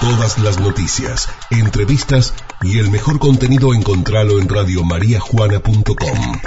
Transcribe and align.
Todas 0.00 0.38
las 0.38 0.60
noticias, 0.60 1.28
entrevistas 1.50 2.32
y 2.62 2.78
el 2.78 2.88
mejor 2.88 3.18
contenido 3.18 3.74
encontralo 3.74 4.38
en 4.38 4.48
radiomariajuana.com. 4.48 6.40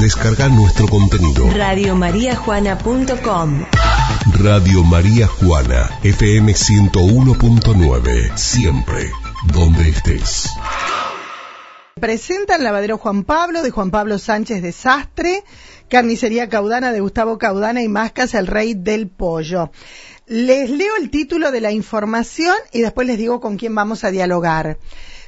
Descarga 0.00 0.48
nuestro 0.48 0.86
contenido. 0.86 1.50
Radiomariajuana.com 1.50 3.64
Radio 4.38 4.84
María 4.84 5.26
Juana, 5.26 5.90
FM 6.04 6.52
101.9. 6.52 8.36
Siempre, 8.36 9.10
donde 9.52 9.88
estés. 9.88 10.50
Presenta 12.00 12.54
el 12.54 12.62
lavadero 12.62 12.98
Juan 12.98 13.24
Pablo 13.24 13.62
de 13.62 13.70
Juan 13.70 13.90
Pablo 13.90 14.18
Sánchez 14.18 14.62
de 14.62 14.70
Sastre, 14.70 15.42
carnicería 15.88 16.48
caudana 16.48 16.92
de 16.92 17.00
Gustavo 17.00 17.36
Caudana 17.36 17.82
y 17.82 17.88
Mascas, 17.88 18.34
el 18.34 18.46
rey 18.46 18.74
del 18.74 19.08
pollo. 19.08 19.72
Les 20.30 20.70
leo 20.70 20.94
el 20.94 21.10
título 21.10 21.50
de 21.50 21.60
la 21.60 21.72
información 21.72 22.54
y 22.70 22.82
después 22.82 23.04
les 23.04 23.18
digo 23.18 23.40
con 23.40 23.56
quién 23.56 23.74
vamos 23.74 24.04
a 24.04 24.12
dialogar. 24.12 24.78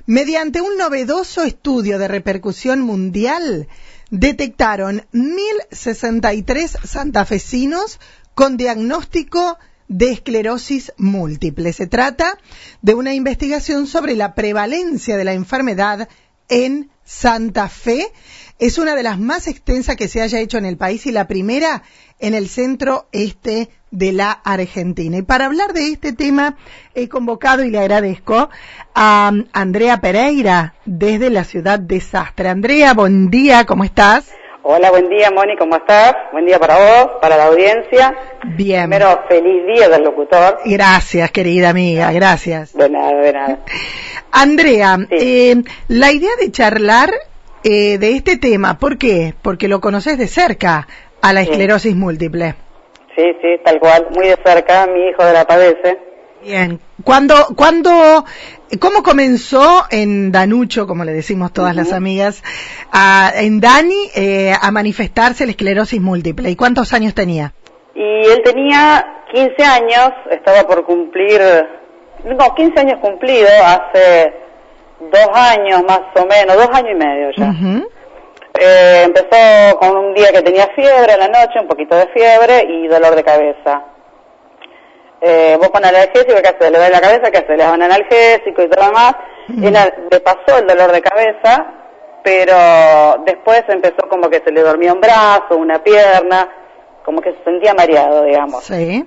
Mediante 0.07 0.61
un 0.61 0.77
novedoso 0.77 1.43
estudio 1.43 1.99
de 1.99 2.07
repercusión 2.07 2.83
mundial, 2.83 3.67
detectaron 4.11 5.05
1.063 5.13 6.87
santafesinos 6.87 7.99
con 8.37 8.57
diagnóstico 8.57 9.59
de 9.89 10.13
esclerosis 10.13 10.93
múltiple. 10.99 11.73
Se 11.73 11.89
trata 11.89 12.39
de 12.81 12.95
una 12.95 13.13
investigación 13.13 13.89
sobre 13.89 14.15
la 14.15 14.37
prevalencia 14.37 15.17
de 15.17 15.25
la 15.25 15.33
enfermedad 15.33 16.09
en 16.49 16.91
Santa 17.05 17.69
Fe. 17.69 18.13
Es 18.61 18.79
una 18.79 18.95
de 18.95 19.03
las 19.03 19.19
más 19.19 19.49
extensas 19.49 19.97
que 19.97 20.07
se 20.07 20.21
haya 20.21 20.39
hecho 20.39 20.59
en 20.59 20.65
el 20.65 20.77
país 20.77 21.07
y 21.07 21.11
la 21.11 21.27
primera 21.27 21.83
en 22.21 22.35
el 22.35 22.49
centro 22.49 23.09
este 23.11 23.69
de 23.93 24.11
la 24.13 24.33
Argentina. 24.33 25.19
Y 25.19 25.23
para 25.23 25.47
hablar 25.47 25.73
de 25.73 25.91
este 25.91 26.13
tema 26.13 26.57
he 26.95 27.09
convocado 27.09 27.63
y 27.63 27.71
le 27.71 27.79
agradezco 27.79 28.51
a 28.95 29.33
Andrea 29.53 30.01
Pereira 30.01 30.75
desde 30.85 31.31
la 31.31 31.45
ciudad 31.45 31.79
de 31.79 32.01
Sastre. 32.01 32.49
Andrea, 32.49 32.95
buen 32.95 33.31
día, 33.31 33.65
¿cómo 33.65 33.85
estás? 33.85 34.33
Hola, 34.65 34.91
buen 34.91 35.09
día, 35.09 35.31
Moni, 35.31 35.57
¿cómo 35.57 35.77
estás? 35.77 36.15
Buen 36.33 36.47
día 36.47 36.59
para 36.59 36.77
vos, 36.77 37.13
para 37.21 37.37
la 37.37 37.47
audiencia. 37.47 38.17
Bien. 38.57 38.89
Primero, 38.89 39.25
feliz 39.29 39.67
día 39.67 39.89
del 39.89 40.05
locutor. 40.05 40.61
Gracias, 40.65 41.31
querida 41.31 41.71
amiga, 41.71 42.13
gracias. 42.13 42.73
De 42.73 42.89
nada, 42.89 43.21
de 43.21 43.33
nada. 43.33 43.59
Andrea, 44.31 44.99
eh, 45.11 45.63
la 45.89 46.13
idea 46.13 46.31
de 46.41 46.51
charlar 46.51 47.13
eh, 47.65 47.99
de 47.99 48.13
este 48.13 48.39
tema, 48.39 48.79
¿por 48.79 48.99
qué? 48.99 49.35
Porque 49.43 49.69
lo 49.69 49.81
conoces 49.81 50.17
de 50.17 50.29
cerca, 50.29 50.87
a 51.21 51.33
la 51.33 51.43
esclerosis 51.43 51.95
múltiple. 51.95 52.55
Sí, 53.17 53.23
sí, 53.43 53.61
tal 53.65 53.79
cual, 53.79 54.09
muy 54.15 54.29
de 54.29 54.39
cerca, 54.45 54.87
mi 54.87 55.09
hijo 55.09 55.25
de 55.25 55.33
la 55.33 55.45
padece. 55.45 55.99
Bien. 56.43 56.81
¿Cuándo, 57.05 57.35
cuándo, 57.57 58.25
cómo 58.81 59.03
comenzó 59.03 59.85
en 59.91 60.33
Danucho, 60.33 60.87
como 60.87 61.05
le 61.05 61.13
decimos 61.13 61.53
todas 61.53 61.77
las 61.77 61.93
amigas, 61.93 62.43
a, 62.91 63.33
en 63.37 63.61
Dani, 63.61 64.11
eh, 64.15 64.53
a 64.61 64.71
manifestarse 64.71 65.45
la 65.45 65.53
esclerosis 65.53 66.01
múltiple? 66.01 66.51
¿Y 66.51 66.57
cuántos 66.57 66.93
años 66.93 67.15
tenía? 67.15 67.53
Y 67.95 68.01
él 68.01 68.43
tenía 68.45 69.25
15 69.33 69.65
años, 69.65 70.11
estaba 70.31 70.63
por 70.67 70.85
cumplir, 70.85 71.41
no, 72.25 72.55
15 72.55 72.81
años 72.81 72.99
cumplido, 73.01 73.49
hace 73.65 74.33
dos 75.01 75.29
años 75.35 75.83
más 75.87 76.01
o 76.17 76.27
menos, 76.27 76.57
dos 76.57 76.69
años 76.73 76.93
y 76.93 76.95
medio 76.95 77.31
ya. 77.37 77.55
Eh, 78.61 78.92
empezó 79.15 79.79
con 79.79 79.97
un 79.97 80.15
día 80.15 80.31
que 80.33 80.43
tenía 80.43 80.67
fiebre 80.75 81.13
a 81.13 81.17
la 81.17 81.29
noche, 81.29 81.61
un 81.61 81.69
poquito 81.69 81.97
de 81.97 82.07
fiebre 82.09 82.65
y 82.69 82.89
dolor 82.89 83.15
de 83.15 83.23
cabeza. 83.25 83.83
Eh, 85.21 85.57
vos 85.59 85.71
con 85.71 85.85
analgésico, 85.85 86.35
¿qué 86.43 86.49
haces? 86.49 86.71
Le 86.71 86.79
da 86.79 86.89
la 86.91 87.01
cabeza, 87.01 87.31
¿qué 87.31 87.39
haces? 87.39 87.51
Le 87.51 87.57
das 87.65 87.73
un 87.75 87.83
analgésico 87.83 88.63
y 88.63 88.69
todo 88.69 88.81
lo 88.81 88.87
demás. 88.89 89.15
Y 89.49 89.71
na- 89.71 89.93
le 90.11 90.21
pasó 90.21 90.59
el 90.59 90.67
dolor 90.67 90.91
de 90.93 91.01
cabeza, 91.03 91.67
pero 92.25 93.23
después 93.25 93.63
empezó 93.69 94.09
como 94.09 94.29
que 94.29 94.41
se 94.45 94.51
le 94.53 94.63
dormía 94.63 94.93
un 94.93 95.01
brazo, 95.01 95.57
una 95.57 95.83
pierna, 95.83 96.49
como 97.05 97.21
que 97.21 97.33
se 97.33 97.45
sentía 97.45 97.75
mareado, 97.75 98.25
digamos. 98.25 98.65
Sí. 98.65 99.05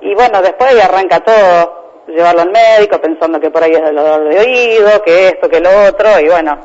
Y 0.00 0.14
bueno, 0.14 0.42
después 0.42 0.70
ahí 0.70 0.80
arranca 0.80 1.20
todo, 1.20 2.02
llevarlo 2.08 2.42
al 2.42 2.50
médico 2.50 3.00
pensando 3.00 3.40
que 3.40 3.50
por 3.50 3.62
ahí 3.62 3.72
es 3.72 3.80
el 3.80 3.94
dolor 3.96 4.28
de 4.28 4.38
oído, 4.40 5.02
que 5.04 5.28
esto, 5.28 5.48
que 5.48 5.60
lo 5.60 5.70
otro, 5.88 6.18
y 6.20 6.28
bueno, 6.28 6.58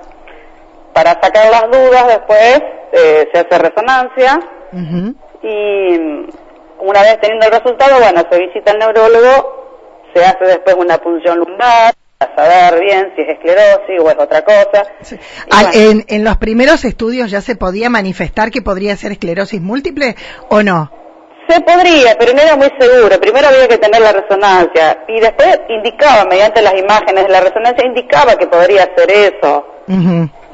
para 0.99 1.17
sacar 1.21 1.49
las 1.49 1.63
dudas 1.71 2.07
después 2.07 2.61
eh, 2.91 3.29
se 3.31 3.39
hace 3.39 3.57
resonancia 3.57 4.37
y 4.73 5.97
mm, 5.97 6.29
una 6.79 7.01
vez 7.03 7.21
teniendo 7.21 7.45
el 7.45 7.53
resultado, 7.53 8.01
bueno, 8.01 8.21
se 8.29 8.37
visita 8.37 8.71
al 8.71 8.79
neurólogo, 8.79 10.09
se 10.13 10.25
hace 10.25 10.43
después 10.43 10.75
una 10.75 10.97
punción 10.97 11.39
lumbar 11.39 11.93
para 12.17 12.35
saber 12.35 12.81
bien 12.81 13.13
si 13.15 13.21
es 13.21 13.29
esclerosis 13.29 13.97
o 13.97 14.09
es 14.09 14.17
otra 14.19 14.41
cosa. 14.43 14.83
Sí. 15.01 15.17
Bueno, 15.49 15.69
en, 15.73 16.05
en 16.09 16.25
los 16.25 16.35
primeros 16.35 16.83
estudios 16.83 17.31
ya 17.31 17.39
se 17.39 17.55
podía 17.55 17.89
manifestar 17.89 18.51
que 18.51 18.61
podría 18.61 18.97
ser 18.97 19.13
esclerosis 19.13 19.61
múltiple 19.61 20.17
o 20.49 20.63
no? 20.63 20.91
Se 21.47 21.61
podría, 21.61 22.17
pero 22.19 22.33
no 22.33 22.41
era 22.41 22.57
muy 22.57 22.69
seguro. 22.77 23.17
Primero 23.21 23.47
había 23.47 23.69
que 23.69 23.77
tener 23.77 24.01
la 24.01 24.11
resonancia 24.11 25.05
y 25.07 25.21
después 25.21 25.61
indicaba, 25.69 26.25
mediante 26.25 26.61
las 26.61 26.73
imágenes 26.77 27.23
de 27.23 27.29
la 27.29 27.39
resonancia, 27.39 27.87
indicaba 27.87 28.35
que 28.35 28.47
podría 28.47 28.83
ser 28.97 29.09
eso. 29.09 29.65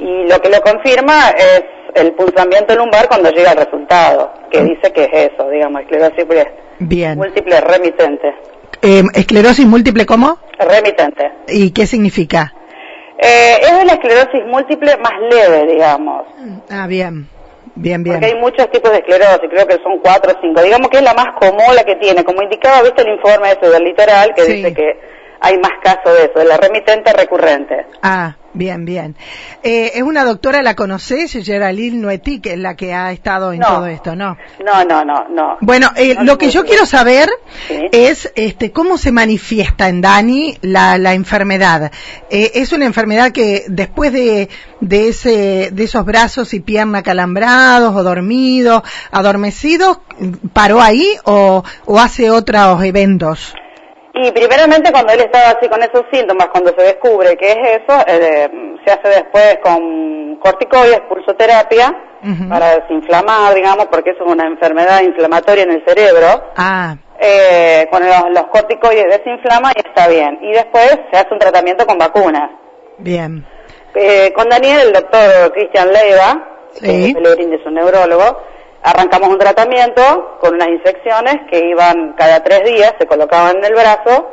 Y 0.06 0.30
lo 0.30 0.40
que 0.40 0.50
lo 0.50 0.62
confirma 0.62 1.30
es 1.32 1.64
el 1.96 2.14
punzamiento 2.14 2.76
lumbar 2.76 3.08
cuando 3.08 3.32
llega 3.32 3.54
el 3.54 3.58
resultado, 3.58 4.32
que 4.52 4.62
dice 4.62 4.92
que 4.94 5.06
es 5.06 5.32
eso, 5.34 5.50
digamos, 5.50 5.82
esclerosis 5.82 6.26
múltiple- 6.28 6.52
Bien. 6.80 7.18
múltiple 7.18 7.60
remitente. 7.62 8.28
Eh, 8.84 9.02
¿Esclerosis 9.16 9.66
múltiple 9.66 10.06
cómo? 10.06 10.38
Remitente. 10.60 11.32
¿Y 11.48 11.72
qué 11.72 11.88
significa? 11.88 12.54
Eh, 13.18 13.56
es 13.62 13.80
de 13.80 13.86
la 13.86 13.94
esclerosis 13.94 14.46
múltiple 14.46 14.96
más 14.98 15.14
leve, 15.32 15.74
digamos. 15.74 16.28
Ah, 16.70 16.86
bien. 16.86 17.28
Bien, 17.78 18.04
bien. 18.04 18.18
Porque 18.20 18.34
hay 18.36 18.40
muchos 18.40 18.70
tipos 18.72 18.92
de 18.92 18.98
esclerosis, 19.00 19.50
creo 19.50 19.66
que 19.66 19.76
son 19.82 19.98
cuatro 20.04 20.32
o 20.32 20.42
cinco. 20.42 20.62
Digamos 20.62 20.90
que 20.90 20.98
es 20.98 21.04
la 21.04 21.14
más 21.14 21.28
común 21.40 21.76
la 21.76 21.84
que 21.84 21.96
tiene. 21.96 22.24
Como 22.24 22.42
indicaba, 22.44 22.84
viste 22.84 23.02
el 23.02 23.16
informe 23.16 23.50
ese 23.52 23.70
del 23.70 23.84
literal 23.84 24.34
que 24.36 24.44
Sí. 24.44 24.54
dice 24.54 24.74
que 24.74 25.15
hay 25.41 25.57
más 25.57 25.72
casos 25.84 26.13
de 26.18 26.25
eso, 26.25 26.40
de 26.40 26.46
la 26.46 26.57
remitente 26.57 27.12
recurrente. 27.13 27.85
Ah, 28.01 28.35
bien, 28.53 28.85
bien. 28.85 29.16
Eh, 29.63 29.91
es 29.96 30.01
una 30.03 30.23
doctora, 30.23 30.62
¿la 30.63 30.75
conocés? 30.75 31.31
Geraldine 31.44 31.97
Noetti, 31.97 32.40
que 32.40 32.53
es 32.53 32.59
la 32.59 32.75
que 32.75 32.94
ha 32.94 33.12
estado 33.12 33.51
en 33.53 33.59
No. 33.59 33.68
todo 33.68 33.88
esto, 33.88 34.16
¿no? 34.16 34.38
No, 34.63 34.84
no, 34.85 35.03
no, 35.06 35.28
no. 35.29 35.57
Bueno, 35.62 35.90
eh, 35.96 36.16
No 36.16 36.23
lo 36.23 36.38
que 36.38 36.50
yo 36.50 36.63
quiero 36.66 36.85
saber 36.85 37.29
Sí. 37.68 37.79
es 37.91 38.31
este, 38.35 38.72
cómo 38.72 38.97
se 38.97 39.12
manifiesta 39.12 39.90
en 39.90 40.01
Dani 40.01 40.57
la, 40.62 40.97
la 40.97 41.13
enfermedad. 41.13 41.91
Eh, 42.29 42.52
es 42.56 42.72
una 42.73 42.85
enfermedad 42.85 43.31
que 43.31 43.63
después 43.67 44.13
de, 44.13 44.50
de, 44.81 45.07
ese, 45.09 45.69
de 45.72 45.84
esos 45.84 46.06
brazos 46.06 46.53
y 46.53 46.59
piernas 46.59 47.03
calambrados 47.03 47.96
o 47.96 48.03
dormidos, 48.03 48.84
adormecidos, 49.12 50.00
paró 50.53 50.81
ahí 50.81 51.06
o, 51.25 51.63
o 51.85 52.00
hace 52.00 52.29
otros 52.31 52.84
eventos. 52.84 53.53
Y 54.18 54.31
primeramente 54.31 54.92
cuando 54.92 55.12
él 55.14 55.20
estaba 55.22 55.50
así 55.58 55.68
con 55.68 55.81
esos 55.84 56.03
síntomas, 56.12 56.48
cuando 56.48 56.72
se 56.78 56.84
descubre 56.84 57.36
que 57.36 57.52
es 57.52 57.58
eso, 57.81 58.00
eh, 58.08 58.50
se 58.86 58.92
hace 58.94 59.09
después 59.09 59.58
con 59.62 60.38
corticoides, 60.38 61.02
pulsoterapia, 61.09 61.94
Ujú. 62.24 62.50
para 62.50 62.80
desinflamar, 62.80 63.53
digamos, 63.53 63.86
porque 63.88 64.12
eso 64.12 64.24
es 64.26 64.31
una 64.31 64.48
enfermedad 64.48 65.02
inflamatoria 65.02 65.64
en 65.64 65.72
el 65.72 65.84
cerebro. 65.86 66.44
Ah, 66.56 66.96
Eh, 67.20 67.88
con 67.92 68.06
los, 68.06 68.30
los 68.31 68.44
corticoides 68.48 69.06
desinflama 69.06 69.72
y 69.76 69.80
está 69.88 70.08
bien. 70.09 70.38
Y 70.42 70.52
después 70.52 70.90
se 71.12 71.18
hace 71.18 71.30
un 71.32 71.40
tratamiento 71.40 71.86
con 71.86 71.97
vacunas. 71.97 72.50
bien. 72.97 73.46
Eh, 73.96 74.34
con 74.36 74.50
Daniel, 74.50 74.88
el 74.88 74.94
doctor 74.94 75.53
Cristian 75.53 75.92
Leiva, 75.92 76.47
Sí. 76.74 76.82
que 76.86 77.06
es 77.08 77.14
Pellegrini, 77.14 77.56
es 77.56 77.66
un 77.66 77.74
neurólogo, 77.76 78.42
arrancamos 78.85 79.29
un 79.29 79.38
tratamiento 79.40 80.38
con 80.40 80.53
unas 80.56 80.69
infecciones 80.69 81.35
que 81.50 81.59
iban 81.69 82.13
cada 82.18 82.44
tres 82.44 82.63
días, 82.63 82.94
se 83.00 83.07
colocaban 83.07 83.57
en 83.57 83.66
el 83.66 83.73
brazo 83.73 84.28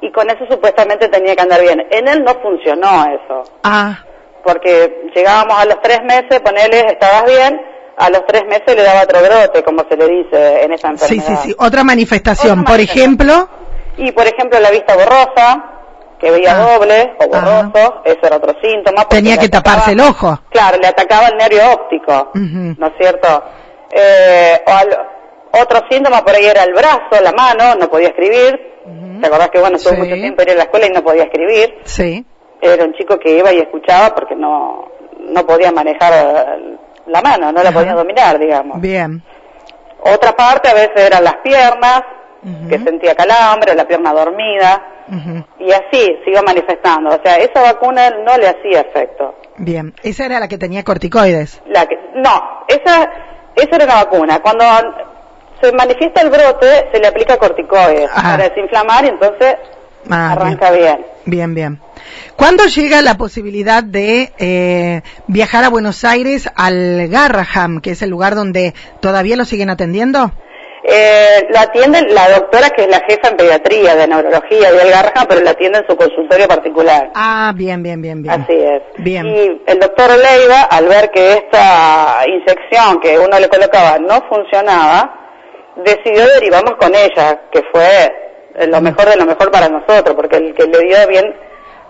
y 0.00 0.12
con 0.12 0.28
eso 0.30 0.44
supuestamente 0.50 1.08
tenía 1.08 1.34
que 1.34 1.42
andar 1.42 1.60
bien. 1.62 1.86
En 1.90 2.06
él 2.08 2.22
no 2.24 2.34
funcionó 2.40 3.04
eso, 3.06 3.44
Ah, 3.64 3.98
porque 4.44 5.08
llegábamos 5.14 5.58
a 5.58 5.64
los 5.64 5.80
tres 5.82 6.00
meses, 6.04 6.40
ponele, 6.40 6.80
estabas 6.92 7.24
bien, 7.24 7.60
a 7.96 8.10
los 8.10 8.24
tres 8.26 8.44
meses 8.46 8.76
le 8.76 8.82
daba 8.82 9.02
otro 9.02 9.20
brote, 9.22 9.62
como 9.64 9.84
se 9.88 9.96
le 9.96 10.06
dice 10.08 10.62
en 10.62 10.72
esa 10.72 10.88
sí, 10.96 11.14
enfermedad. 11.16 11.40
sí, 11.42 11.48
sí. 11.50 11.56
Otra 11.58 11.82
manifestación. 11.82 12.60
Otra 12.60 12.64
Por 12.64 12.72
manifestación. 12.78 13.12
ejemplo, 13.18 13.48
Y 13.96 14.12
por 14.12 14.26
ejemplo 14.26 14.60
la 14.60 14.70
vista 14.70 14.94
borrosa, 14.94 15.75
que 16.18 16.30
veía 16.30 16.52
Ah. 16.56 16.76
doble 16.78 17.14
o 17.20 17.28
borroso, 17.28 18.02
eso 18.04 18.18
era 18.22 18.36
otro 18.36 18.54
síntoma. 18.62 19.04
tenía 19.08 19.36
que 19.36 19.46
atacaba- 19.46 19.62
taparse 19.62 19.92
el 19.92 20.00
ojo. 20.00 20.38
Claro, 20.50 20.78
le 20.78 20.86
atacaba 20.88 21.28
el 21.28 21.36
nervio 21.36 21.60
óptico. 21.72 22.30
¿no 22.34 22.86
es 22.86 22.92
cierto? 22.98 23.44
Eh, 23.90 24.62
o 24.66 24.70
al- 24.70 25.08
otro 25.62 25.80
síntoma 25.90 26.22
por 26.24 26.34
ahí 26.34 26.46
era 26.46 26.64
el 26.64 26.72
brazo, 26.74 27.22
la 27.22 27.32
mano, 27.32 27.74
no 27.76 27.88
podía 27.88 28.08
escribir. 28.08 28.74
¿Te 29.20 29.26
acordás 29.26 29.48
que 29.50 29.58
bueno, 29.58 29.78
Sí. 29.78 29.88
mucho 29.96 30.14
tiempo 30.14 30.42
ir 30.42 30.50
a 30.50 30.54
la 30.54 30.62
escuela 30.64 30.86
y 30.86 30.90
no 30.90 31.02
podía 31.02 31.24
escribir? 31.24 31.78
Sí. 31.84 32.24
Era 32.60 32.84
un 32.84 32.92
chico 32.94 33.18
que 33.18 33.30
iba 33.38 33.52
y 33.52 33.58
escuchaba 33.58 34.14
porque 34.14 34.34
no, 34.34 34.88
no 35.20 35.46
podía 35.46 35.72
manejar 35.72 36.58
la 37.06 37.22
mano, 37.22 37.52
no 37.52 37.62
la 37.62 37.72
podía 37.72 37.94
dominar, 37.94 38.38
digamos. 38.38 38.80
Bien. 38.80 39.22
Otra 40.00 40.32
parte 40.32 40.68
a 40.68 40.74
veces 40.74 40.96
eran 40.96 41.24
las 41.24 41.36
piernas, 41.42 42.02
que 42.68 42.78
sentía 42.78 43.14
calambre, 43.14 43.74
la 43.74 43.86
pierna 43.86 44.12
dormida. 44.12 44.82
Y 45.60 45.70
así 45.72 46.16
siguió 46.24 46.42
manifestando. 46.44 47.10
O 47.10 47.20
sea, 47.22 47.36
esa 47.36 47.60
vacuna 47.62 48.10
no 48.10 48.36
le 48.36 48.48
hacía 48.48 48.80
efecto. 48.80 49.34
Bien, 49.58 49.94
esa 50.02 50.26
era 50.26 50.40
la 50.40 50.48
que 50.48 50.58
tenía 50.58 50.82
corticoides. 50.84 51.60
La 51.68 51.86
que, 51.86 51.96
no, 52.14 52.64
esa, 52.68 53.10
esa 53.54 53.76
era 53.76 53.84
una 53.84 53.94
vacuna. 54.04 54.40
Cuando 54.40 54.64
se 55.62 55.72
manifiesta 55.72 56.22
el 56.22 56.30
brote, 56.30 56.88
se 56.92 56.98
le 57.00 57.06
aplica 57.06 57.36
corticoides 57.36 58.10
Ah. 58.14 58.22
para 58.22 58.48
desinflamar 58.48 59.04
y 59.04 59.08
entonces 59.08 59.56
Ah, 60.08 60.32
arranca 60.32 60.70
bien. 60.70 61.04
Bien, 61.24 61.54
bien. 61.54 61.80
¿Cuándo 62.36 62.66
llega 62.66 63.02
la 63.02 63.16
posibilidad 63.16 63.82
de 63.82 64.32
eh, 64.38 65.02
viajar 65.26 65.64
a 65.64 65.68
Buenos 65.68 66.04
Aires 66.04 66.48
al 66.54 67.08
Garraham, 67.08 67.80
que 67.80 67.90
es 67.90 68.02
el 68.02 68.10
lugar 68.10 68.36
donde 68.36 68.72
todavía 69.00 69.36
lo 69.36 69.44
siguen 69.44 69.68
atendiendo? 69.70 70.30
Eh, 70.88 71.48
lo 71.50 71.58
atiende 71.58 72.00
la 72.10 72.28
doctora 72.30 72.70
que 72.70 72.82
es 72.82 72.88
la 72.88 73.00
jefa 73.00 73.30
en 73.30 73.36
pediatría 73.36 73.96
de 73.96 74.06
neurología 74.06 74.70
de 74.70 74.82
Algarraja, 74.82 75.26
pero 75.28 75.40
la 75.40 75.50
atiende 75.50 75.78
en 75.78 75.86
su 75.88 75.96
consultorio 75.96 76.46
particular. 76.46 77.10
Ah, 77.14 77.52
bien, 77.56 77.82
bien, 77.82 78.00
bien, 78.00 78.22
bien. 78.22 78.42
Así 78.42 78.52
es. 78.52 78.82
Bien. 78.98 79.26
Y 79.26 79.62
el 79.66 79.80
doctor 79.80 80.10
Leiva, 80.10 80.62
al 80.62 80.86
ver 80.86 81.10
que 81.10 81.32
esta 81.32 82.22
inyección 82.28 83.00
que 83.00 83.18
uno 83.18 83.36
le 83.40 83.48
colocaba 83.48 83.98
no 83.98 84.22
funcionaba, 84.28 85.26
decidió 85.76 86.24
derivarnos 86.34 86.76
con 86.78 86.94
ella, 86.94 87.40
que 87.50 87.62
fue 87.72 88.66
lo 88.68 88.80
mejor 88.80 89.06
de 89.08 89.16
lo 89.16 89.26
mejor 89.26 89.50
para 89.50 89.68
nosotros, 89.68 90.14
porque 90.14 90.36
el 90.36 90.54
que 90.54 90.66
le 90.66 90.78
dio 90.86 91.08
bien 91.08 91.34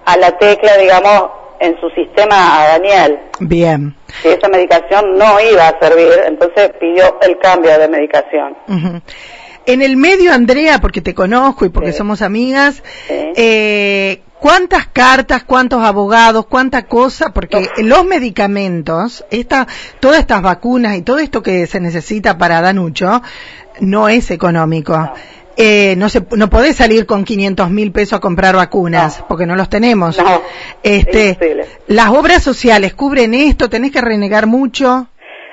a 0.07 0.17
la 0.17 0.39
tecla, 0.39 0.77
digamos, 0.79 1.31
en 1.61 1.79
su 1.81 1.89
sistema 1.91 2.63
a 2.63 2.69
Daniel, 2.79 3.19
Bien. 3.41 3.95
que 4.23 4.33
esa 4.35 4.49
medicación 4.49 5.17
no 5.17 5.41
iba 5.41 5.69
a 5.69 5.79
servir, 5.81 6.09
entonces 6.27 6.71
pidió 6.81 7.19
el 7.23 7.39
cambio 7.39 7.79
de 7.79 7.89
medicación. 7.89 8.57
Ujú. 8.69 9.01
En 9.67 9.83
el 9.83 9.97
medio, 9.97 10.33
Andrea, 10.33 10.79
porque 10.81 11.01
te 11.01 11.15
conozco 11.15 11.65
y 11.65 11.71
porque 11.71 11.93
Sí. 11.93 11.99
somos 11.99 12.23
amigas, 12.23 12.83
Sí. 13.09 13.33
eh, 13.37 14.23
¿cuántas 14.39 14.87
cartas, 14.87 15.43
cuántos 15.45 15.83
abogados, 15.83 16.47
cuánta 16.47 16.83
cosa? 16.87 17.31
Porque 17.35 17.57
Uf. 17.57 17.69
los 17.79 18.05
medicamentos, 18.05 19.25
esta, 19.31 19.67
todas 19.99 20.21
estas 20.21 20.43
vacunas 20.43 20.97
y 20.97 21.03
todo 21.03 21.19
esto 21.19 21.43
que 21.43 21.67
se 21.67 21.81
necesita 21.81 22.39
para 22.39 22.61
Danucho, 22.61 23.23
no 23.81 24.09
es 24.09 24.31
económico. 24.31 24.97
No. 24.97 25.13
Eh, 25.59 25.95
no 25.97 26.09
se, 26.11 26.23
no 26.33 26.51
podés 26.51 26.77
salir 26.77 27.07
con 27.07 27.25
500 27.25 27.71
mil 27.71 27.91
pesos 27.91 28.19
a 28.19 28.21
comprar 28.21 28.55
vacunas, 28.57 29.21
No. 29.21 29.27
porque 29.29 29.47
no 29.47 29.57
los 29.57 29.69
tenemos. 29.71 30.19
No, 30.19 30.43
este, 30.83 31.29
imposible. 31.31 31.67
las 31.87 32.09
obras 32.11 32.43
sociales 32.43 32.95
cubren 32.95 33.33
esto, 33.33 33.71
tenés 33.71 33.91
que 33.93 34.01
renegar 34.03 34.47
mucho. 34.47 35.09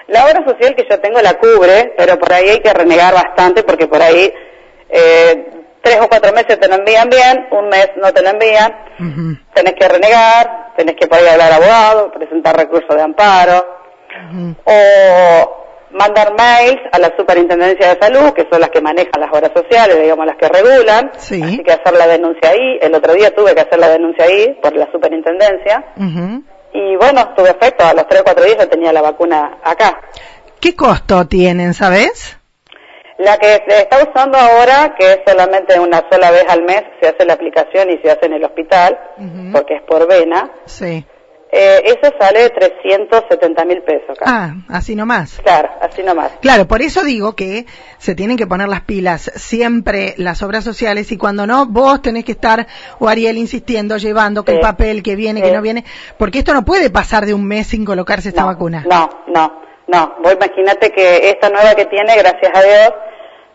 La 0.07 0.25
obra 0.25 0.43
social 0.45 0.75
que 0.75 0.85
yo 0.89 0.99
tengo 0.99 1.21
la 1.21 1.35
cubre, 1.35 1.93
pero 1.97 2.19
por 2.19 2.33
ahí 2.33 2.49
hay 2.49 2.59
que 2.59 2.73
renegar 2.73 3.13
bastante 3.13 3.63
porque 3.63 3.87
por 3.87 4.01
ahí 4.01 4.31
eh, 4.89 5.47
tres 5.81 5.99
o 6.01 6.09
cuatro 6.09 6.33
meses 6.33 6.59
te 6.59 6.67
lo 6.67 6.75
envían 6.75 7.09
bien, 7.09 7.47
un 7.51 7.69
mes 7.69 7.89
no 8.01 8.11
te 8.13 8.21
lo 8.21 8.29
envían, 8.29 8.73
tenés 9.53 9.73
que 9.79 9.87
renegar, 9.87 10.73
tenés 10.75 10.95
que 10.99 11.07
poder 11.07 11.29
hablar 11.29 11.47
al 11.53 11.63
abogado, 11.63 12.11
presentar 12.11 12.57
recursos 12.57 12.93
de 12.95 13.01
amparo 13.01 13.65
o 14.65 15.62
mandar 15.93 16.33
mails 16.37 16.81
a 16.91 16.99
la 16.99 17.13
Superintendencia 17.17 17.93
de 17.93 17.99
Salud, 17.99 18.33
que 18.33 18.47
son 18.51 18.59
las 18.61 18.69
que 18.69 18.81
manejan 18.81 19.19
las 19.21 19.31
obras 19.31 19.51
sociales, 19.55 20.01
digamos 20.01 20.25
las 20.25 20.37
que 20.37 20.47
regulan, 20.49 21.11
Sí. 21.17 21.41
así 21.41 21.63
que 21.63 21.71
hacer 21.71 21.93
la 21.93 22.07
denuncia 22.07 22.49
ahí, 22.49 22.77
el 22.81 22.93
otro 22.95 23.13
día 23.13 23.33
tuve 23.33 23.53
que 23.55 23.61
hacer 23.61 23.79
la 23.79 23.89
denuncia 23.89 24.25
ahí 24.25 24.57
por 24.61 24.75
la 24.75 24.91
Superintendencia 24.91 25.83
Ujú. 25.97 26.43
y 26.73 26.95
bueno, 26.97 27.33
tuve 27.35 27.49
efecto, 27.51 27.85
a 27.85 27.93
los 27.93 28.07
tres 28.07 28.21
o 28.21 28.23
cuatro 28.23 28.43
días 28.43 28.57
yo 28.57 28.67
tenía 28.67 28.91
la 28.91 29.01
vacuna 29.01 29.57
acá. 29.63 29.99
¿Qué 30.59 30.75
costo 30.75 31.25
tienen, 31.27 31.73
sabes? 31.73 32.37
La 33.19 33.37
que 33.37 33.61
se 33.67 33.77
está 33.81 33.97
usando 34.03 34.37
ahora, 34.37 34.95
que 34.97 35.05
es 35.05 35.19
solamente 35.25 35.79
una 35.79 36.03
sola 36.11 36.31
vez 36.31 36.45
al 36.49 36.63
mes, 36.63 36.81
se 36.99 37.09
hace 37.09 37.25
la 37.25 37.33
aplicación 37.33 37.91
y 37.91 37.97
se 37.99 38.09
hace 38.09 38.25
en 38.25 38.33
el 38.33 38.43
hospital, 38.43 38.97
porque 39.53 39.75
es 39.75 39.81
por 39.83 40.07
vena, 40.07 40.49
Sí. 40.65 41.05
Eh, 41.53 41.83
eso 41.85 42.11
sale 42.19 42.49
370 42.49 43.65
mil 43.65 43.81
pesos 43.83 44.09
acá. 44.09 44.23
Ah, 44.25 44.55
así 44.69 44.95
nomás. 44.95 45.39
Claro, 45.43 45.69
así 45.81 46.01
nomás. 46.03 46.31
Claro, 46.41 46.67
por 46.67 46.81
eso 46.81 47.03
digo 47.03 47.35
que 47.35 47.65
se 47.99 48.15
tienen 48.15 48.37
que 48.37 48.47
poner 48.47 48.67
las 48.69 48.81
pilas 48.81 49.31
siempre 49.35 50.15
las 50.17 50.41
obras 50.41 50.63
sociales 50.63 51.11
y 51.11 51.17
cuando 51.17 51.45
no, 51.45 51.65
vos 51.67 52.01
tenés 52.01 52.25
que 52.25 52.31
estar, 52.33 52.65
o 52.99 53.07
Ariel 53.07 53.37
insistiendo, 53.37 53.97
llevando 53.97 54.43
que 54.43 54.53
Sí. 54.53 54.55
el 54.57 54.61
papel, 54.61 55.03
que 55.03 55.15
viene, 55.15 55.41
que 55.41 55.51
no 55.51 55.61
viene, 55.61 55.83
porque 56.17 56.39
esto 56.39 56.53
no 56.53 56.65
puede 56.65 56.89
pasar 56.89 57.25
de 57.25 57.33
un 57.33 57.45
mes 57.45 57.67
sin 57.67 57.85
colocarse 57.85 58.29
esta 58.29 58.41
no, 58.41 58.47
vacuna. 58.47 58.83
No, 58.89 59.09
no, 59.27 59.61
no. 59.87 60.15
Vos 60.23 60.33
imagínate 60.33 60.89
que 60.91 61.29
esta 61.29 61.49
nueva 61.49 61.75
que 61.75 61.85
tiene, 61.85 62.15
gracias 62.17 62.51
a 62.53 62.61
Dios, 62.61 62.93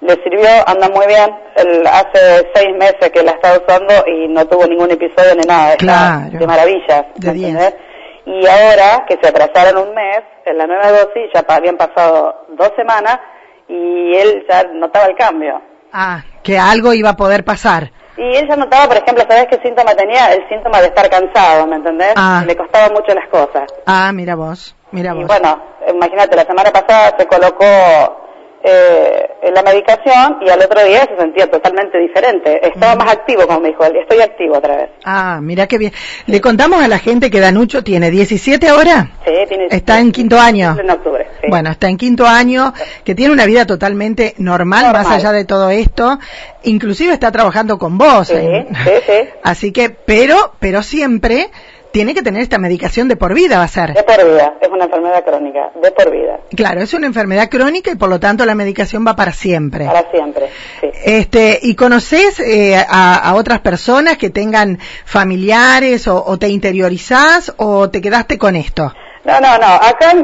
le 0.00 0.14
sirvió, 0.22 0.48
anda 0.68 0.88
muy 0.90 1.06
bien. 1.08 1.28
El- 1.56 1.84
hace 1.86 2.48
seis 2.54 2.68
meses 2.78 3.10
que 3.12 3.22
la 3.24 3.32
está 3.32 3.58
usando 3.58 3.92
y 4.06 4.28
no 4.28 4.46
tuvo 4.46 4.64
ningún 4.68 4.90
episodio 4.92 5.34
ni 5.34 5.44
nada. 5.44 5.74
Claro. 5.76 6.38
De 6.38 6.46
maravillas. 6.46 7.04
De 7.16 7.26
¿me 7.28 7.34
diez. 7.34 7.48
entendés? 7.50 7.74
Y 8.30 8.46
ahora 8.46 9.06
que 9.08 9.18
se 9.22 9.26
atrasaron 9.26 9.88
un 9.88 9.94
mes, 9.94 10.20
en 10.44 10.58
la 10.58 10.66
nueva 10.66 10.90
dosis 10.92 11.30
ya 11.32 11.42
habían 11.48 11.78
pasado 11.78 12.44
dos 12.50 12.70
semanas 12.76 13.18
y 13.68 14.14
él 14.14 14.44
ya 14.46 14.64
notaba 14.74 15.06
el 15.06 15.16
cambio. 15.16 15.62
Ah, 15.92 16.22
que 16.42 16.58
algo 16.58 16.92
iba 16.92 17.10
a 17.10 17.16
poder 17.16 17.42
pasar. 17.42 17.90
Y 18.18 18.36
él 18.36 18.46
ya 18.46 18.56
notaba, 18.56 18.86
por 18.88 18.98
ejemplo, 18.98 19.24
¿sabes 19.26 19.46
qué 19.48 19.58
síntoma 19.62 19.94
tenía? 19.94 20.32
El 20.34 20.46
síntoma 20.48 20.80
de 20.80 20.88
estar 20.88 21.08
cansado, 21.08 21.66
¿me 21.66 21.76
entendés? 21.76 22.12
Ah. 22.16 22.42
Le 22.46 22.54
costaba 22.54 22.88
mucho 22.92 23.14
las 23.14 23.28
cosas. 23.28 23.72
Ah, 23.86 24.10
mira 24.12 24.34
vos, 24.34 24.76
mira 24.90 25.12
Y 25.14 25.18
vos. 25.20 25.26
bueno, 25.26 25.62
imagínate, 25.88 26.36
la 26.36 26.44
semana 26.44 26.70
pasada 26.70 27.14
se 27.18 27.26
colocó 27.26 28.17
eh, 28.62 29.28
la 29.54 29.62
medicación 29.62 30.38
y 30.44 30.48
al 30.50 30.60
otro 30.60 30.84
día 30.84 31.06
se 31.08 31.16
sentía 31.16 31.50
totalmente 31.50 31.98
diferente. 31.98 32.66
Estaba 32.66 32.96
más 32.96 33.12
activo, 33.12 33.46
como 33.46 33.60
me 33.60 33.68
dijo 33.68 33.84
él. 33.84 33.96
Estoy 33.96 34.20
activo 34.20 34.58
otra 34.58 34.76
vez. 34.76 34.90
Ah, 35.04 35.38
mira 35.42 35.66
qué 35.66 35.78
bien. 35.78 35.92
Le 36.26 36.40
contamos 36.40 36.82
a 36.82 36.88
la 36.88 36.98
gente 36.98 37.30
que 37.30 37.40
Danucho 37.40 37.82
tiene 37.84 38.10
17 38.10 38.68
ahora. 38.68 39.10
Sí, 39.24 39.32
tiene, 39.48 39.66
Está 39.70 40.00
en 40.00 40.12
quinto 40.12 40.38
año. 40.38 40.76
En 40.78 40.90
octubre. 40.90 41.26
sí. 41.40 41.46
Bueno, 41.48 41.70
está 41.70 41.88
en 41.88 41.96
quinto 41.96 42.26
año, 42.26 42.72
que 43.04 43.14
tiene 43.14 43.32
una 43.32 43.46
vida 43.46 43.64
totalmente 43.66 44.34
normal, 44.38 44.84
Normal. 44.86 45.04
más 45.04 45.12
allá 45.14 45.32
de 45.32 45.44
todo 45.44 45.70
esto. 45.70 46.18
Inclusive 46.64 47.12
está 47.12 47.30
trabajando 47.32 47.78
con 47.78 47.96
vos. 47.96 48.28
Sí, 48.28 48.34
sí, 48.36 48.90
sí. 49.06 49.28
Así 49.42 49.72
que, 49.72 49.90
pero, 49.90 50.52
pero 50.58 50.82
siempre 50.82 51.50
tiene 51.98 52.14
que 52.14 52.22
tener 52.22 52.42
esta 52.42 52.58
medicación 52.58 53.08
de 53.08 53.16
por 53.16 53.34
vida, 53.34 53.58
va 53.58 53.64
a 53.64 53.68
ser. 53.68 53.92
De 53.92 54.04
por 54.04 54.24
vida. 54.24 54.54
Es 54.60 54.68
una 54.68 54.84
enfermedad 54.84 55.24
crónica. 55.24 55.72
De 55.82 55.90
por 55.90 56.12
vida. 56.12 56.38
Claro, 56.54 56.80
es 56.80 56.94
una 56.94 57.08
enfermedad 57.08 57.48
crónica 57.50 57.90
y 57.90 57.96
por 57.96 58.08
lo 58.08 58.20
tanto 58.20 58.46
la 58.46 58.54
medicación 58.54 59.04
va 59.04 59.16
para 59.16 59.32
siempre. 59.32 59.84
Para 59.84 60.08
siempre. 60.08 60.48
Sí. 60.80 60.90
Este, 61.04 61.58
¿y 61.60 61.74
conoces 61.74 62.38
eh, 62.38 62.76
a, 62.76 63.16
a 63.16 63.34
otras 63.34 63.58
personas 63.62 64.16
que 64.16 64.30
tengan 64.30 64.78
familiares 65.06 66.06
o, 66.06 66.24
o 66.24 66.38
te 66.38 66.46
interiorizás 66.46 67.52
o 67.56 67.90
te 67.90 68.00
quedaste 68.00 68.38
con 68.38 68.54
esto? 68.54 68.94
No, 69.24 69.40
no, 69.40 69.58
no. 69.58 69.66
Acá 69.66 70.14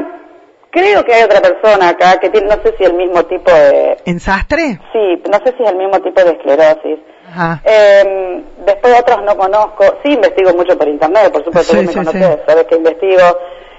creo 0.75 1.03
que 1.03 1.13
hay 1.13 1.23
otra 1.23 1.41
persona 1.41 1.89
acá 1.89 2.19
que 2.19 2.29
tiene, 2.29 2.47
no 2.47 2.61
sé 2.61 2.75
si 2.77 2.83
el 2.83 2.93
mismo 2.93 3.23
tipo 3.25 3.51
de... 3.51 3.97
¿En 4.05 4.19
sastre? 4.19 4.79
Sí, 4.93 5.23
no 5.31 5.37
sé 5.43 5.55
si 5.57 5.63
es 5.63 5.69
el 5.71 5.77
mismo 5.77 5.99
tipo 6.01 6.21
de 6.23 6.31
esclerosis. 6.31 6.99
Ajá. 7.27 7.61
Eh, 7.65 8.43
después 8.65 8.99
otros 8.99 9.23
no 9.23 9.35
conozco. 9.35 9.83
Sí 10.03 10.11
investigo 10.13 10.53
mucho 10.53 10.77
por 10.77 10.87
internet, 10.87 11.31
por 11.31 11.43
supuesto, 11.43 11.71
Sí, 11.73 11.77
vos 11.77 11.85
me 11.85 11.91
sí, 11.91 11.97
conocés, 11.97 12.35
sí. 12.35 12.41
sabes 12.47 12.65
que 12.67 12.75
investigo. 12.75 13.23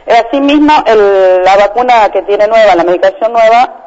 Asimismo, 0.09 0.73
el- 0.87 1.43
la 1.45 1.57
vacuna 1.57 2.09
que 2.13 2.23
tiene 2.23 2.47
nueva, 2.47 2.75
la 2.75 2.85
medicación 2.85 3.33
nueva, 3.33 3.83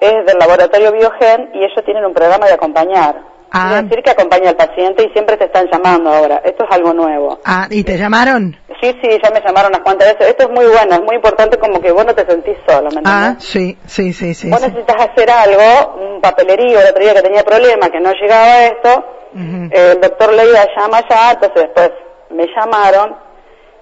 es 0.00 0.26
del 0.26 0.38
laboratorio 0.38 0.92
Biogen 0.92 1.50
y 1.54 1.58
ellos 1.58 1.84
tienen 1.84 2.04
un 2.04 2.12
programa 2.14 2.46
de 2.46 2.52
acompañar. 2.54 3.16
Ah. 3.56 3.68
Quiere 3.68 3.82
decir 3.88 4.02
que 4.02 4.10
acompaña 4.10 4.50
al 4.50 4.56
paciente 4.56 5.04
y 5.04 5.10
siempre 5.10 5.36
te 5.36 5.44
están 5.44 5.68
llamando 5.70 6.10
ahora. 6.12 6.42
Esto 6.44 6.64
es 6.68 6.70
algo 6.76 6.92
nuevo. 6.92 7.38
Ah, 7.44 7.68
¿y 7.70 7.84
te 7.84 7.96
llamaron? 7.96 8.56
Sí, 8.84 8.98
sí, 9.02 9.18
ya 9.22 9.30
me 9.30 9.40
llamaron 9.40 9.70
unas 9.70 9.80
cuantas 9.80 10.08
veces. 10.12 10.28
Esto 10.28 10.44
es 10.44 10.50
muy 10.50 10.66
bueno, 10.66 10.94
es 10.94 11.00
muy 11.00 11.16
importante 11.16 11.58
como 11.58 11.80
que 11.80 11.90
vos 11.90 12.04
no 12.04 12.14
te 12.14 12.26
sentís 12.26 12.56
solo, 12.68 12.90
¿me 12.90 13.00
Ah, 13.06 13.34
sí, 13.38 13.78
sí, 13.86 14.12
sí, 14.12 14.34
sí. 14.34 14.50
vos 14.50 14.60
sí. 14.60 14.66
necesitas 14.68 15.06
hacer 15.08 15.30
algo, 15.30 15.94
un 16.02 16.20
papelerío, 16.20 16.80
el 16.80 16.88
otro 16.88 17.02
día 17.02 17.14
que 17.14 17.22
tenía 17.22 17.42
problemas, 17.44 17.88
que 17.88 18.00
no 18.00 18.12
llegaba 18.12 18.44
a 18.44 18.66
esto, 18.66 19.04
el 19.34 20.00
doctor 20.02 20.32
Leiva 20.34 20.66
llama 20.76 21.00
ya, 21.08 21.32
entonces 21.32 21.62
después 21.62 21.90
me 22.30 22.46
llamaron 22.54 23.16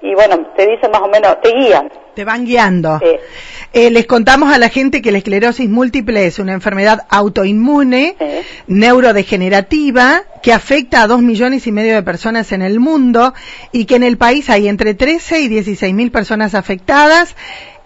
y 0.03 0.15
bueno, 0.15 0.47
te 0.57 0.67
dicen 0.67 0.91
más 0.91 1.01
o 1.03 1.09
menos, 1.09 1.41
te 1.43 1.51
guían. 1.53 1.91
Te 2.15 2.25
van 2.25 2.45
guiando. 2.45 2.99
Sí. 2.99 3.17
Eh, 3.73 3.91
les 3.91 4.07
contamos 4.07 4.53
a 4.53 4.59
la 4.59 4.69
gente 4.69 5.01
que 5.01 5.13
la 5.13 5.19
esclerosis 5.19 5.69
múltiple 5.71 6.27
es 6.27 6.39
una 6.39 6.53
enfermedad 6.53 7.07
autoinmune, 7.09 8.17
Sí. 8.19 8.27
neurodegenerativa, 8.67 10.23
que 10.43 10.53
afecta 10.53 11.03
a 11.03 11.07
dos 11.07 11.23
millones 11.23 11.67
y 11.67 11.73
medio 11.73 11.95
de 11.95 12.03
personas 12.03 12.53
en 12.53 12.63
el 12.63 12.81
mundo 12.81 13.33
y 13.73 13.85
que 13.87 13.97
en 13.97 14.03
el 14.03 14.19
país 14.19 14.51
hay 14.51 14.69
entre 14.69 14.95
13 14.95 15.41
y 15.41 15.49
16 15.49 15.95
mil 15.95 16.11
personas 16.11 16.55
afectadas. 16.55 17.35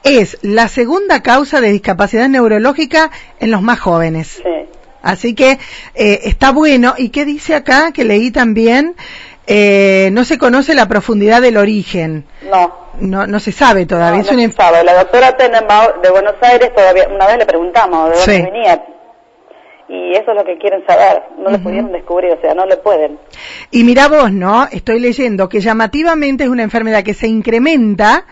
Es 0.03 0.39
la 0.43 0.69
segunda 0.69 1.23
causa 1.23 1.61
de 1.61 1.73
discapacidad 1.73 2.29
neurológica 2.29 3.11
en 3.41 3.51
los 3.51 3.63
más 3.63 3.79
jóvenes. 3.81 4.41
Sí. 4.43 4.43
Así 5.03 5.35
que 5.35 5.59
eh, 5.95 6.21
está 6.25 6.51
bueno. 6.51 6.95
¿Y 6.99 7.11
qué 7.11 7.25
dice 7.25 7.55
acá? 7.55 7.93
Que 7.93 8.05
leí 8.05 8.31
también, 8.33 8.97
eh, 9.47 10.11
no 10.13 10.25
se 10.25 10.39
conoce 10.39 10.75
la 10.75 10.87
profundidad 10.89 11.41
del 11.43 11.57
origen. 11.57 12.25
No. 12.51 12.87
No, 13.01 13.27
no 13.27 13.41
se 13.41 13.53
sabe 13.53 13.87
todavía. 13.87 14.23
no, 14.23 14.25
es 14.25 14.33
no 14.33 14.39
una 14.39 14.49
se 14.51 14.57
sabe. 14.57 14.85
La 14.85 14.95
doctora 14.95 15.37
Tenenbaum 15.37 16.01
de 16.03 16.11
Buenos 16.11 16.35
Aires 16.41 16.73
todavía, 16.75 17.09
una 17.15 17.27
vez 17.27 17.39
le 17.39 17.47
preguntamos 17.47 18.11
de 18.11 18.17
dónde 18.17 18.37
Sí. 18.37 18.43
venía. 18.43 18.85
y 19.89 20.13
eso 20.17 20.33
es 20.33 20.37
lo 20.37 20.45
que 20.45 20.59
quieren 20.59 20.85
saber. 20.85 21.23
No 21.39 21.49
lo 21.51 21.59
pudieron 21.63 21.93
descubrir, 21.93 22.33
o 22.33 22.41
sea, 22.41 22.55
no 22.55 22.67
lo 22.67 22.83
pueden. 22.83 23.21
Y 23.71 23.85
mira 23.85 24.09
vos, 24.09 24.33
¿no? 24.33 24.67
Estoy 24.73 24.99
leyendo 24.99 25.49
que 25.49 25.61
llamativamente 25.61 26.43
es 26.43 26.51
una 26.51 26.65
enfermedad 26.65 27.05
que 27.05 27.15
se 27.15 27.29
incrementa 27.29 28.25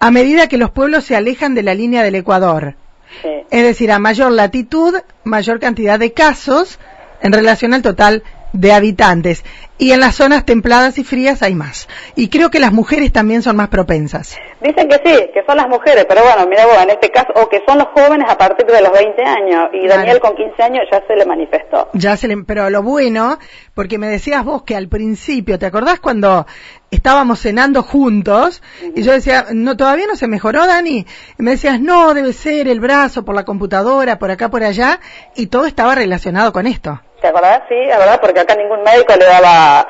a 0.00 0.10
medida 0.10 0.48
que 0.48 0.58
los 0.58 0.70
pueblos 0.70 1.04
se 1.04 1.16
alejan 1.16 1.54
de 1.54 1.62
la 1.62 1.72
línea 1.74 2.02
del 2.02 2.14
Ecuador. 2.16 2.74
Sí. 3.22 3.28
Es 3.50 3.62
decir, 3.62 3.90
a 3.90 3.98
mayor 3.98 4.32
latitud, 4.32 4.96
mayor 5.24 5.60
cantidad 5.60 5.98
de 5.98 6.12
casos 6.12 6.78
en 7.22 7.32
relación 7.32 7.72
al 7.72 7.80
total 7.80 8.22
de 8.52 8.72
habitantes. 8.72 9.44
Y 9.80 9.92
en 9.92 10.00
las 10.00 10.16
zonas 10.16 10.44
templadas 10.44 10.98
y 10.98 11.04
frías 11.04 11.42
hay 11.42 11.54
más. 11.54 11.88
Y 12.16 12.28
creo 12.28 12.50
que 12.50 12.58
las 12.58 12.72
mujeres 12.72 13.12
también 13.12 13.42
son 13.42 13.56
más 13.56 13.68
propensas. 13.68 14.36
Dicen 14.60 14.88
que 14.88 14.96
sí, 15.04 15.30
que 15.32 15.44
son 15.46 15.56
las 15.56 15.68
mujeres, 15.68 16.04
pero 16.08 16.22
bueno, 16.22 16.48
mira 16.48 16.66
vos, 16.66 16.82
en 16.82 16.90
este 16.90 17.10
caso, 17.10 17.28
o 17.36 17.48
que 17.48 17.62
son 17.64 17.78
los 17.78 17.86
jóvenes 17.94 18.28
a 18.28 18.36
partir 18.36 18.66
de 18.66 18.82
los 18.82 18.90
20 18.90 19.22
años, 19.22 19.70
y. 19.72 19.86
Daniel 19.86 20.18
con 20.18 20.34
15 20.34 20.62
años 20.62 20.82
ya 20.90 21.00
se 21.06 21.14
le 21.14 21.24
manifestó. 21.24 21.88
Ya 21.92 22.16
se 22.16 22.26
le, 22.26 22.36
pero 22.38 22.68
lo 22.70 22.82
bueno, 22.82 23.38
porque 23.74 23.98
me 23.98 24.08
decías 24.08 24.44
vos 24.44 24.64
que 24.64 24.74
al 24.74 24.88
principio, 24.88 25.60
¿te 25.60 25.66
acordás 25.66 26.00
cuando 26.00 26.44
estábamos 26.90 27.40
cenando 27.40 27.84
juntos? 27.84 28.62
Y 28.96 29.02
yo 29.02 29.12
decía, 29.12 29.46
no, 29.52 29.76
todavía 29.76 30.06
no 30.08 30.16
se 30.16 30.26
mejoró, 30.26 30.66
Dani. 30.66 31.06
Y 31.38 31.42
me 31.42 31.52
decías, 31.52 31.80
no, 31.80 32.14
debe 32.14 32.32
ser 32.32 32.66
el 32.66 32.80
brazo 32.80 33.24
por 33.24 33.36
la 33.36 33.44
computadora, 33.44 34.18
por 34.18 34.32
acá, 34.32 34.50
por 34.50 34.64
allá, 34.64 34.98
y 35.36 35.46
todo 35.46 35.66
estaba 35.66 35.94
relacionado 35.94 36.52
con 36.52 36.66
esto. 36.66 37.00
¿Te 37.20 37.28
acordás? 37.28 37.62
Sí, 37.68 37.74
la 37.86 37.98
verdad, 37.98 38.20
porque 38.20 38.40
acá 38.40 38.54
ningún 38.54 38.82
médico 38.82 39.14
le 39.16 39.24
daba, 39.24 39.86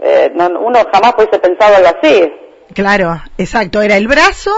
eh, 0.00 0.30
no- 0.34 0.60
uno 0.60 0.78
jamás 0.92 1.14
hubiese 1.16 1.38
pensado 1.38 1.76
algo 1.76 1.88
así. 2.00 2.32
Claro, 2.74 3.20
exacto, 3.38 3.82
era 3.82 3.96
el 3.96 4.06
brazo, 4.06 4.52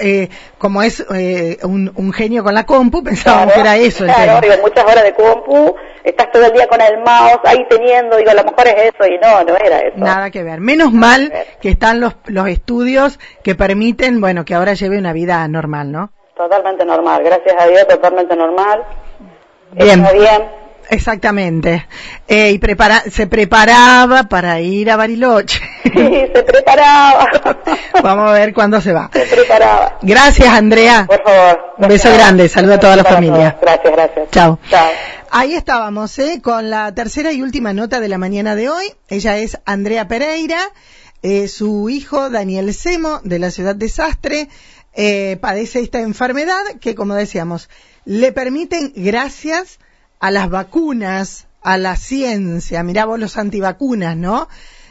eh, 0.00 0.28
como 0.58 0.82
es 0.82 1.04
eh, 1.14 1.58
un, 1.62 1.92
un 1.94 2.12
genio 2.12 2.42
con 2.42 2.54
la 2.54 2.64
compu, 2.66 3.04
pensábamos 3.04 3.52
que 3.54 3.60
era 3.60 3.76
eso 3.76 4.04
Claro, 4.04 4.40
digo, 4.40 4.54
muchas 4.62 4.84
horas 4.84 5.04
de 5.04 5.12
compu, 5.14 5.76
estás 6.02 6.30
todo 6.32 6.46
el 6.46 6.52
día 6.54 6.66
con 6.66 6.80
el 6.80 6.96
mouse 6.98 7.38
ahí 7.44 7.64
teniendo, 7.68 8.16
digo, 8.16 8.30
a 8.30 8.34
lo 8.34 8.42
mejor 8.44 8.66
es 8.66 8.92
eso, 8.94 9.06
y 9.06 9.18
no, 9.18 9.44
no 9.44 9.54
era 9.56 9.78
eso. 9.80 9.96
Nada 9.96 10.30
que 10.30 10.42
ver. 10.42 10.60
Menos 10.60 10.92
mal 10.92 11.32
que 11.60 11.68
están 11.68 12.00
los, 12.00 12.16
los 12.26 12.48
estudios 12.48 13.20
que 13.44 13.54
permiten, 13.54 14.20
bueno, 14.20 14.44
que 14.44 14.54
ahora 14.54 14.72
lleve 14.72 14.98
una 14.98 15.12
vida 15.12 15.46
normal, 15.46 15.92
¿no? 15.92 16.10
Totalmente 16.36 16.84
normal, 16.84 17.22
gracias 17.22 17.54
a 17.60 17.66
Dios, 17.66 17.86
totalmente 17.86 18.34
normal. 18.34 18.82
Bien. 19.72 20.00
Está 20.00 20.12
bien. 20.12 20.55
Exactamente. 20.90 21.86
Eh, 22.28 22.52
y 22.52 22.58
prepara, 22.58 23.02
se 23.10 23.26
preparaba 23.26 24.24
para 24.24 24.60
ir 24.60 24.90
a 24.90 24.96
Bariloche. 24.96 25.60
Sí, 25.96 26.02
se 26.02 26.42
preparaba. 26.42 27.26
Vamos 28.02 28.28
a 28.28 28.32
ver 28.32 28.52
cuándo 28.52 28.82
se 28.82 28.92
va. 28.92 29.08
Se 29.14 29.24
preparaba. 29.24 29.96
Gracias, 30.02 30.48
Andrea. 30.48 31.06
Por 31.06 31.22
favor. 31.22 31.74
Un 31.78 31.88
beso 31.88 32.12
grande, 32.12 32.50
saludo 32.50 32.74
a 32.74 32.80
toda 32.80 32.96
la 32.96 33.04
familia. 33.04 33.52
todos. 33.52 33.62
Gracias, 33.62 33.92
gracias. 33.94 34.30
Chao. 34.30 34.58
Chao. 34.68 34.90
Ahí 35.30 35.54
estábamos, 35.54 36.18
¿eh? 36.18 36.40
con 36.42 36.68
la 36.68 36.94
tercera 36.94 37.32
y 37.32 37.40
última 37.40 37.72
nota 37.72 38.00
de 38.00 38.08
la 38.08 38.18
mañana 38.18 38.54
de 38.56 38.68
hoy. 38.68 38.92
Ella 39.08 39.38
es 39.38 39.58
Andrea 39.64 40.06
Pereira, 40.06 40.60
eh, 41.22 41.48
su 41.48 41.88
hijo 41.88 42.28
Daniel 42.28 42.74
Semo, 42.74 43.20
de 43.24 43.38
la 43.38 43.50
ciudad 43.50 43.74
de 43.74 43.88
Sastre, 43.88 44.48
eh, 44.94 45.38
padece 45.40 45.80
esta 45.80 46.00
enfermedad 46.00 46.62
que, 46.80 46.94
como 46.94 47.14
decíamos, 47.14 47.70
le 48.04 48.32
permiten, 48.32 48.92
gracias 48.94 49.78
a 50.18 50.30
las 50.30 50.50
vacunas, 50.50 51.46
a 51.62 51.78
la 51.78 51.96
ciencia, 51.96 52.82
mirá 52.82 53.04
vos 53.04 53.18
los 53.18 53.36
antivacunas, 53.36 54.16
¿no? 54.16 54.48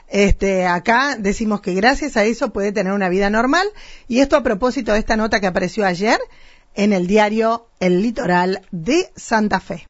Este, 0.08 0.68
acá 0.68 1.18
decimos 1.18 1.62
que 1.62 1.74
gracias 1.74 2.16
a 2.16 2.24
eso 2.24 2.54
puede 2.54 2.72
tener 2.72 2.94
una 2.94 3.10
vida 3.10 3.30
normal 3.30 3.68
y 4.08 4.20
esto 4.20 4.38
a 4.38 4.44
propósito 4.44 4.94
de 4.94 5.00
esta 5.00 5.18
nota 5.18 5.40
que 5.40 5.48
apareció 5.48 5.86
ayer 5.86 6.20
en 6.76 6.94
el 6.94 7.08
diario 7.08 7.68
El 7.80 8.02
Litoral 8.02 8.62
de 8.72 9.12
Santa 9.16 9.60
Fe. 9.60 9.84